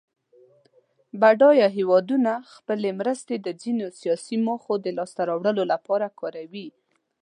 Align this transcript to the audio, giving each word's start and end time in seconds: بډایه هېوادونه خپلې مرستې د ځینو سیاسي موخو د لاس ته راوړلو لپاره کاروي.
بډایه 1.21 1.67
هېوادونه 1.77 2.31
خپلې 2.53 2.89
مرستې 2.99 3.35
د 3.39 3.47
ځینو 3.61 3.85
سیاسي 3.99 4.37
موخو 4.45 4.73
د 4.79 4.87
لاس 4.97 5.11
ته 5.17 5.21
راوړلو 5.29 5.63
لپاره 5.73 6.07
کاروي. 6.19 6.67